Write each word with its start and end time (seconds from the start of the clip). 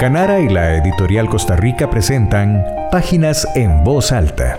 Canara 0.00 0.40
y 0.40 0.48
la 0.48 0.76
editorial 0.76 1.28
Costa 1.28 1.56
Rica 1.56 1.90
presentan 1.90 2.64
Páginas 2.90 3.46
en 3.54 3.84
voz 3.84 4.12
alta. 4.12 4.58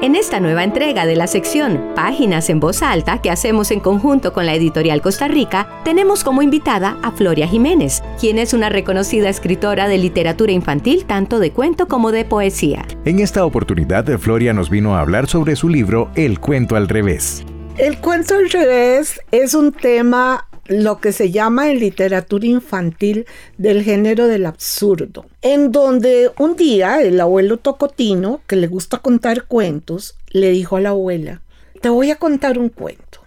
En 0.00 0.16
esta 0.16 0.40
nueva 0.40 0.64
entrega 0.64 1.04
de 1.04 1.14
la 1.14 1.26
sección 1.26 1.92
Páginas 1.94 2.48
en 2.48 2.58
voz 2.58 2.82
alta 2.82 3.20
que 3.20 3.30
hacemos 3.30 3.70
en 3.70 3.80
conjunto 3.80 4.32
con 4.32 4.46
la 4.46 4.54
editorial 4.54 5.02
Costa 5.02 5.28
Rica, 5.28 5.68
tenemos 5.84 6.24
como 6.24 6.40
invitada 6.40 6.96
a 7.02 7.12
Floria 7.12 7.46
Jiménez, 7.46 8.02
quien 8.18 8.38
es 8.38 8.54
una 8.54 8.70
reconocida 8.70 9.28
escritora 9.28 9.88
de 9.88 9.98
literatura 9.98 10.52
infantil 10.52 11.04
tanto 11.04 11.38
de 11.38 11.50
cuento 11.50 11.86
como 11.86 12.12
de 12.12 12.24
poesía. 12.24 12.86
En 13.04 13.20
esta 13.20 13.44
oportunidad, 13.44 14.06
Floria 14.16 14.54
nos 14.54 14.70
vino 14.70 14.96
a 14.96 15.00
hablar 15.00 15.26
sobre 15.26 15.54
su 15.54 15.68
libro 15.68 16.10
El 16.14 16.40
cuento 16.40 16.76
al 16.76 16.88
revés. 16.88 17.44
El 17.76 17.98
cuento 17.98 18.36
al 18.36 18.48
revés 18.48 19.20
es 19.30 19.52
un 19.52 19.70
tema 19.70 20.47
lo 20.68 21.00
que 21.00 21.12
se 21.12 21.30
llama 21.30 21.70
en 21.70 21.80
literatura 21.80 22.46
infantil 22.46 23.26
del 23.56 23.82
género 23.82 24.26
del 24.26 24.46
absurdo, 24.46 25.26
en 25.42 25.72
donde 25.72 26.30
un 26.38 26.56
día 26.56 27.00
el 27.02 27.20
abuelo 27.20 27.56
Tocotino, 27.56 28.42
que 28.46 28.56
le 28.56 28.66
gusta 28.66 28.98
contar 28.98 29.44
cuentos, 29.44 30.16
le 30.30 30.50
dijo 30.50 30.76
a 30.76 30.80
la 30.80 30.90
abuela, 30.90 31.42
te 31.80 31.88
voy 31.88 32.10
a 32.10 32.16
contar 32.16 32.58
un 32.58 32.68
cuento. 32.68 33.20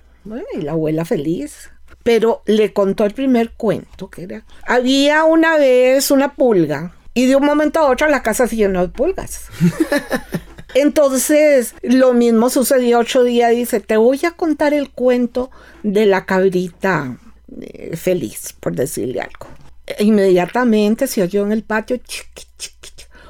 y 0.53 0.61
la 0.61 0.73
abuela 0.73 1.03
feliz, 1.03 1.71
pero 2.03 2.43
le 2.45 2.73
contó 2.73 3.05
el 3.05 3.13
primer 3.13 3.52
cuento, 3.52 4.09
que 4.09 4.23
era, 4.23 4.45
había 4.67 5.23
una 5.23 5.58
vez 5.58 6.11
una 6.11 6.35
pulga 6.35 6.94
y 7.13 7.25
de 7.25 7.35
un 7.35 7.45
momento 7.45 7.80
a 7.80 7.89
otro 7.89 8.08
la 8.08 8.23
casa 8.23 8.47
se 8.47 8.55
llenó 8.55 8.81
de 8.81 8.89
pulgas. 8.89 9.47
Entonces, 10.73 11.75
lo 11.81 12.13
mismo 12.13 12.49
sucedió 12.49 12.99
ocho 12.99 13.23
días. 13.25 13.52
Dice, 13.52 13.81
te 13.81 13.97
voy 13.97 14.21
a 14.25 14.31
contar 14.31 14.73
el 14.73 14.89
cuento 14.89 15.52
de 15.83 16.05
la 16.05 16.25
cabrita 16.25 17.17
eh, 17.59 17.95
feliz, 17.97 18.53
por 18.59 18.75
decirle 18.75 19.21
algo. 19.21 19.47
Inmediatamente 19.99 21.07
se 21.07 21.23
oyó 21.23 21.44
en 21.44 21.52
el 21.52 21.63
patio 21.63 21.99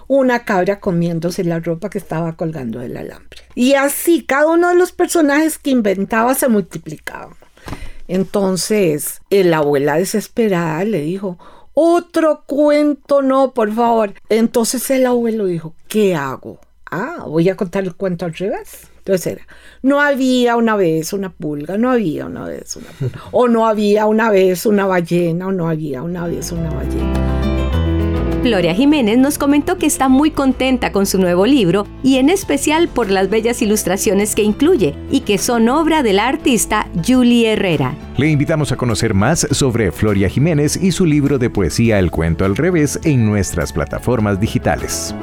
una 0.08 0.44
cabra 0.44 0.80
comiéndose 0.80 1.44
la 1.44 1.60
ropa 1.60 1.90
que 1.90 1.98
estaba 1.98 2.36
colgando 2.36 2.80
del 2.80 2.98
alambre. 2.98 3.44
Y 3.56 3.74
así 3.74 4.24
cada 4.24 4.48
uno 4.48 4.70
de 4.70 4.76
los 4.76 4.92
personajes 4.92 5.58
que 5.58 5.70
inventaba 5.70 6.36
se 6.36 6.50
multiplicaban. 6.50 7.36
Entonces, 8.08 9.22
la 9.30 9.58
abuela 9.58 9.96
desesperada 9.96 10.84
le 10.84 11.02
dijo, 11.02 11.38
otro 11.74 12.44
cuento, 12.46 13.22
no, 13.22 13.54
por 13.54 13.74
favor. 13.74 14.14
Entonces 14.28 14.90
el 14.92 15.06
abuelo 15.06 15.46
dijo, 15.46 15.74
¿qué 15.88 16.16
hago? 16.16 16.60
Ah, 16.94 17.24
voy 17.26 17.48
a 17.48 17.56
contar 17.56 17.86
el 17.86 17.96
cuento 17.96 18.26
al 18.26 18.34
revés. 18.34 18.88
Entonces 18.98 19.28
era, 19.28 19.48
no 19.82 20.02
había 20.02 20.58
una 20.58 20.76
vez 20.76 21.14
una 21.14 21.32
pulga, 21.32 21.78
no 21.78 21.90
había 21.90 22.26
una 22.26 22.44
vez 22.44 22.76
una 22.76 22.88
pulga, 23.00 23.20
o 23.32 23.48
no 23.48 23.66
había 23.66 24.06
una 24.06 24.30
vez 24.30 24.66
una 24.66 24.86
ballena, 24.86 25.48
o 25.48 25.52
no 25.54 25.70
había 25.70 26.04
una 26.04 26.28
vez 26.28 26.52
una 26.52 26.70
ballena. 26.70 27.32
Gloria 28.44 28.74
Jiménez 28.74 29.20
nos 29.20 29.38
comentó 29.38 29.78
que 29.78 29.86
está 29.86 30.10
muy 30.10 30.32
contenta 30.32 30.92
con 30.92 31.06
su 31.06 31.20
nuevo 31.20 31.46
libro 31.46 31.86
y 32.04 32.18
en 32.18 32.30
especial 32.30 32.90
por 32.90 33.10
las 33.10 33.30
bellas 33.30 33.62
ilustraciones 33.62 34.36
que 34.36 34.44
incluye 34.44 34.96
y 35.12 35.22
que 35.22 35.38
son 35.38 35.70
obra 35.70 36.04
de 36.04 36.14
la 36.14 36.28
artista 36.28 36.90
Julie 37.08 37.54
Herrera. 37.54 37.96
Le 38.18 38.30
invitamos 38.30 38.72
a 38.72 38.78
conocer 38.78 39.14
más 39.14 39.48
sobre 39.52 39.92
Floria 39.92 40.28
Jiménez 40.28 40.76
y 40.76 40.92
su 40.92 41.06
libro 41.06 41.38
de 41.38 41.50
poesía 41.50 42.00
El 42.00 42.12
cuento 42.12 42.44
al 42.44 42.58
revés 42.58 43.00
en 43.04 43.26
nuestras 43.26 43.72
plataformas 43.72 44.40
digitales. 44.40 45.16